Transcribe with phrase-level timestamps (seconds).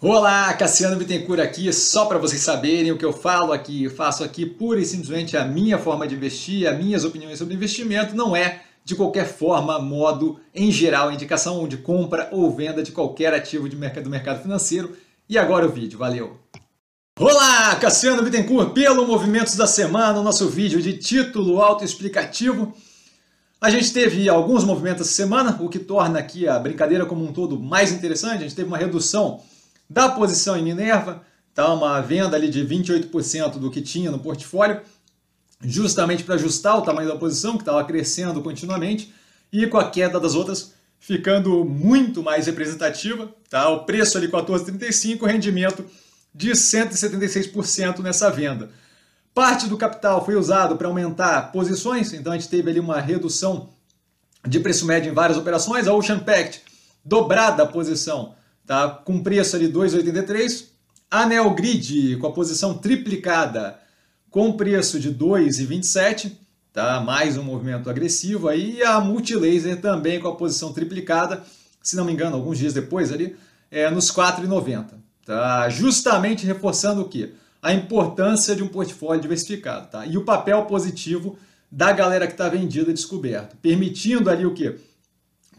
[0.00, 4.22] Olá, Cassiano Bittencourt aqui, só para vocês saberem o que eu falo aqui, eu faço
[4.22, 8.36] aqui pura e simplesmente a minha forma de investir, as minhas opiniões sobre investimento, não
[8.36, 13.68] é de qualquer forma, modo, em geral, indicação de compra ou venda de qualquer ativo
[13.68, 14.96] de mercado, do mercado financeiro.
[15.28, 16.38] E agora o vídeo, valeu!
[17.18, 22.72] Olá, Cassiano Bittencourt, pelo Movimentos da Semana, o nosso vídeo de título autoexplicativo.
[23.60, 27.32] A gente teve alguns movimentos essa semana, o que torna aqui a brincadeira como um
[27.32, 28.36] todo mais interessante.
[28.36, 29.40] A gente teve uma redução
[29.88, 31.22] da posição em Minerva,
[31.54, 31.72] tá?
[31.72, 34.80] uma venda ali de 28% do que tinha no portfólio,
[35.60, 39.12] justamente para ajustar o tamanho da posição, que estava crescendo continuamente,
[39.52, 43.32] e com a queda das outras ficando muito mais representativa.
[43.48, 43.68] Tá?
[43.70, 45.84] O preço ali 14,35, rendimento
[46.34, 48.70] de 176% nessa venda.
[49.34, 53.70] Parte do capital foi usado para aumentar posições, então a gente teve ali uma redução
[54.46, 55.86] de preço médio em várias operações.
[55.86, 56.62] A Ocean Pact
[57.04, 58.34] dobrada a posição
[58.68, 58.86] tá?
[58.90, 60.66] com preço ali 2,83.
[61.10, 63.80] A Neogrid com a posição triplicada
[64.30, 66.32] com preço de 2,27,
[66.70, 67.00] tá?
[67.00, 68.76] mais um movimento agressivo aí.
[68.76, 71.42] E a Multilaser também com a posição triplicada,
[71.82, 73.34] se não me engano, alguns dias depois ali,
[73.70, 74.90] é, nos 4,90.
[75.24, 75.68] Tá?
[75.70, 77.32] Justamente reforçando o quê?
[77.62, 79.90] A importância de um portfólio diversificado.
[79.90, 80.04] Tá?
[80.04, 81.38] E o papel positivo
[81.72, 84.76] da galera que está vendida descoberto, permitindo ali o quê?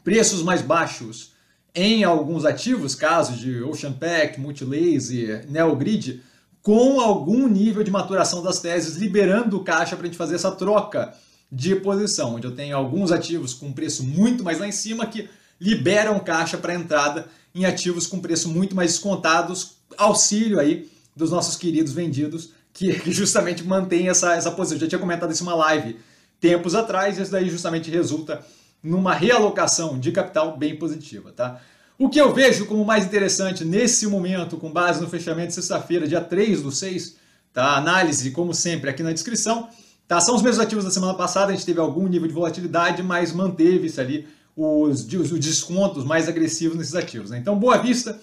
[0.04, 1.39] Preços mais baixos
[1.74, 6.22] em alguns ativos, casos de Ocean Pack, Multilaser, Neogrid,
[6.62, 11.14] com algum nível de maturação das teses, liberando caixa para a gente fazer essa troca
[11.52, 15.30] de posição, onde eu tenho alguns ativos com preço muito mais lá em cima que
[15.60, 21.56] liberam caixa para entrada em ativos com preço muito mais descontados, auxílio aí dos nossos
[21.56, 24.78] queridos vendidos, que justamente mantém essa, essa posição.
[24.78, 25.98] Eu já tinha comentado isso em uma live
[26.40, 28.46] tempos atrás, e isso daí justamente resulta
[28.82, 31.32] numa realocação de capital bem positiva.
[31.32, 31.60] Tá?
[31.98, 36.08] O que eu vejo como mais interessante nesse momento, com base no fechamento de sexta-feira,
[36.08, 37.18] dia 3 do 6,
[37.54, 37.76] tá?
[37.76, 39.68] análise, como sempre, aqui na descrição,
[40.08, 40.22] tá?
[40.22, 43.34] são os mesmos ativos da semana passada, a gente teve algum nível de volatilidade, mas
[43.34, 47.32] manteve-se ali os, os, descontos mais agressivos nesses ativos.
[47.32, 47.38] Né?
[47.38, 48.20] Então, Boa Vista,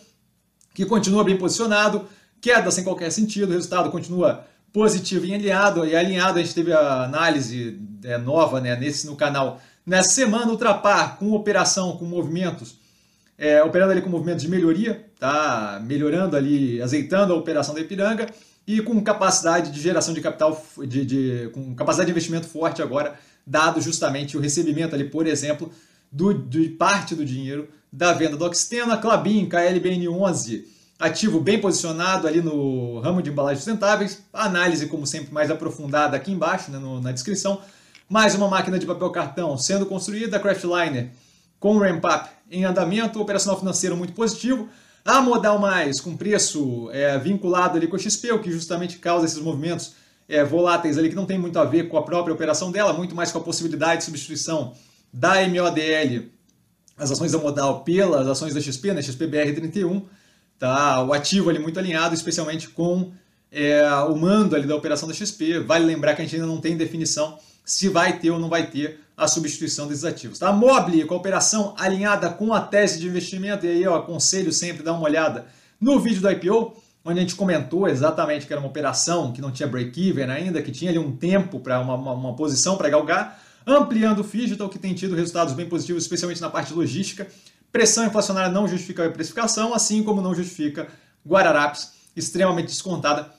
[0.74, 2.06] que continua bem posicionado,
[2.40, 6.72] queda sem qualquer sentido, o resultado continua positivo e alinhado, e alinhado a gente teve
[6.72, 12.76] a análise é, nova né, nesse, no canal Nessa semana, Ultrapar, com operação, com movimentos,
[13.38, 15.80] é, operando ali com movimentos de melhoria, tá?
[15.84, 18.26] melhorando ali, azeitando a operação da Ipiranga
[18.66, 23.14] e com capacidade de geração de capital, de, de, com capacidade de investimento forte agora,
[23.46, 25.70] dado justamente o recebimento ali, por exemplo,
[26.10, 30.64] do, de parte do dinheiro da venda do Oxtena, Clabin, KLBN11,
[30.98, 36.32] ativo bem posicionado ali no ramo de embalagens sustentáveis, análise como sempre mais aprofundada aqui
[36.32, 37.60] embaixo, né, no, na descrição,
[38.08, 41.10] mais uma máquina de papel cartão sendo construída, Craftliner
[41.58, 44.68] com ramp-up em andamento, operacional financeiro muito positivo.
[45.04, 49.26] A Modal Mais com preço é, vinculado ali com a XP, o que justamente causa
[49.26, 49.94] esses movimentos
[50.28, 53.14] é, voláteis ali que não tem muito a ver com a própria operação dela, muito
[53.14, 54.74] mais com a possibilidade de substituição
[55.12, 56.28] da MODL,
[56.96, 60.02] as ações da Modal pelas ações da XP, né, XPBR31,
[60.58, 61.02] tá?
[61.02, 63.12] o ativo ali muito alinhado, especialmente com
[63.50, 65.60] é, o mando ali da operação da XP.
[65.60, 68.70] Vale lembrar que a gente ainda não tem definição se vai ter ou não vai
[68.70, 70.38] ter a substituição desses ativos.
[70.38, 70.52] Tá?
[70.52, 74.82] Mobile, com a operação alinhada com a tese de investimento, e aí eu aconselho sempre
[74.82, 75.46] dar uma olhada
[75.80, 79.50] no vídeo do IPO, onde a gente comentou exatamente que era uma operação que não
[79.50, 83.40] tinha break-even ainda, que tinha ali um tempo para uma, uma, uma, posição para galgar,
[83.66, 87.26] ampliando o Digital, que tem tido resultados bem positivos, especialmente na parte logística.
[87.72, 90.88] Pressão inflacionária não justifica a precificação, assim como não justifica
[91.26, 93.30] Guararapes, extremamente descontada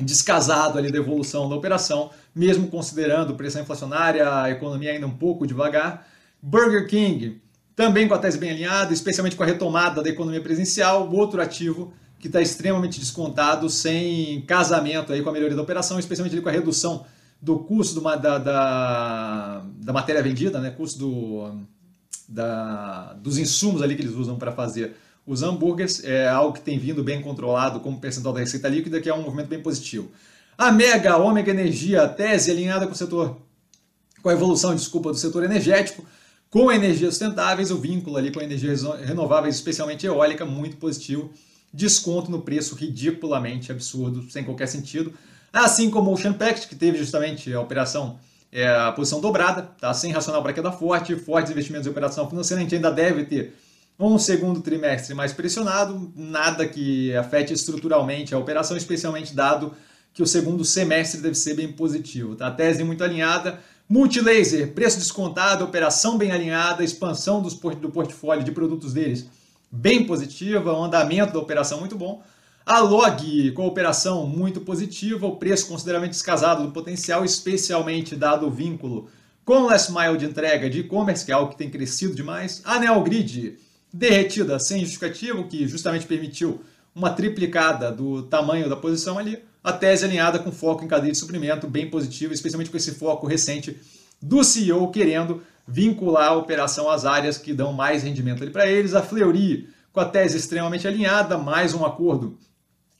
[0.00, 5.46] descasado ali da evolução da operação, mesmo considerando pressão inflacionária, a economia ainda um pouco
[5.46, 6.06] devagar.
[6.40, 7.42] Burger King,
[7.74, 11.92] também com a tese bem alinhada, especialmente com a retomada da economia presencial, outro ativo
[12.18, 16.52] que está extremamente descontado, sem casamento aí com a melhoria da operação, especialmente com a
[16.52, 17.06] redução
[17.40, 20.70] do custo do, da, da, da, matéria vendida, né?
[20.70, 21.52] custo do,
[22.28, 24.96] da, dos insumos ali que eles usam para fazer
[25.28, 29.10] os hambúrgueres é algo que tem vindo bem controlado como percentual da receita líquida, que
[29.10, 30.10] é um movimento bem positivo.
[30.56, 33.36] A Mega, Ômega Energia, tese alinhada com o setor,
[34.22, 36.02] com a evolução, desculpa, do setor energético,
[36.48, 41.30] com energias sustentáveis, o vínculo ali com energias renováveis, especialmente eólica, muito positivo.
[41.74, 45.12] Desconto no preço ridiculamente absurdo, sem qualquer sentido.
[45.52, 48.18] Assim como o Ocean Pact, que teve justamente a operação,
[48.50, 49.92] é, a posição dobrada, tá?
[49.92, 53.54] sem racional para queda forte, fortes investimentos em operação financeira, a gente ainda deve ter
[53.98, 59.74] um segundo trimestre mais pressionado, nada que afete estruturalmente a operação, especialmente dado
[60.14, 62.36] que o segundo semestre deve ser bem positivo.
[62.36, 62.46] Tá?
[62.46, 63.58] A tese muito alinhada,
[63.88, 69.26] multilaser, preço descontado, operação bem alinhada, expansão dos, do portfólio de produtos deles
[69.70, 72.22] bem positiva, o andamento da operação muito bom.
[72.64, 78.46] A log com a operação muito positiva, o preço consideravelmente descasado do potencial, especialmente dado
[78.46, 79.08] o vínculo
[79.44, 82.60] com o last mile de entrega de e-commerce, que é algo que tem crescido demais.
[82.64, 83.58] A Neogrid
[83.92, 86.60] derretida sem justificativo, que justamente permitiu
[86.94, 89.38] uma triplicada do tamanho da posição ali.
[89.62, 93.26] A tese alinhada com foco em cadeia de suprimento, bem positivo, especialmente com esse foco
[93.26, 93.78] recente
[94.20, 98.94] do CEO querendo vincular a operação às áreas que dão mais rendimento para eles.
[98.94, 102.38] A Fleury com a tese extremamente alinhada, mais um acordo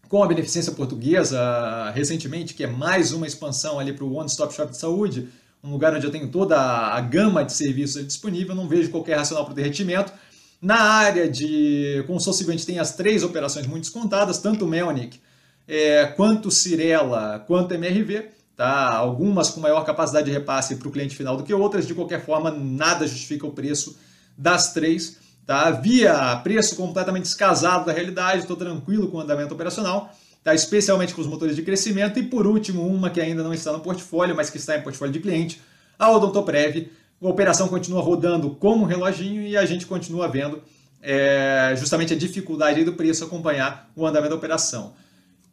[0.08, 4.54] com a Beneficência Portuguesa recentemente, que é mais uma expansão ali para o One Stop
[4.54, 5.28] Shop de saúde,
[5.62, 9.44] um lugar onde eu tenho toda a gama de serviços disponível, não vejo qualquer racional
[9.44, 10.12] para o derretimento.
[10.60, 15.20] Na área de consórcio, a gente tem as três operações muito descontadas, tanto Melnick
[15.68, 18.90] é, quanto Cirela, quanto MRV, tá?
[18.96, 22.24] algumas com maior capacidade de repasse para o cliente final do que outras, de qualquer
[22.24, 23.96] forma, nada justifica o preço
[24.36, 25.18] das três.
[25.46, 25.70] Tá?
[25.70, 30.12] Via preço completamente descasado da realidade, estou tranquilo com o andamento operacional,
[30.42, 30.54] tá?
[30.54, 32.18] especialmente com os motores de crescimento.
[32.18, 35.12] E por último, uma que ainda não está no portfólio, mas que está em portfólio
[35.12, 35.62] de cliente,
[35.98, 36.90] a Odontoprev.
[37.22, 40.62] A operação continua rodando como um reloginho e a gente continua vendo
[41.02, 44.92] é, justamente a dificuldade do preço acompanhar o andamento da operação.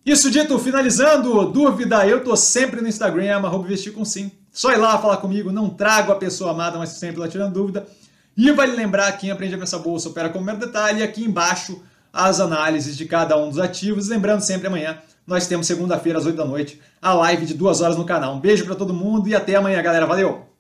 [0.05, 4.31] Isso dito, finalizando, dúvida, eu tô sempre no Instagram, arroba com sim.
[4.51, 7.87] Só ir lá falar comigo, não trago a pessoa amada, mas sempre lá tirando dúvida.
[8.37, 11.81] E vale lembrar, quem aprende a pensar bolsa opera com o detalhe, aqui embaixo
[12.13, 14.07] as análises de cada um dos ativos.
[14.07, 17.97] Lembrando sempre amanhã, nós temos segunda-feira às 8 da noite, a live de duas horas
[17.97, 18.35] no canal.
[18.35, 20.05] Um beijo para todo mundo e até amanhã, galera.
[20.05, 20.54] Valeu!